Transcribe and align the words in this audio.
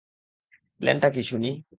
প্ল্যানটা 0.81 1.07
কী 1.09 1.21
শুনি? 1.23 1.51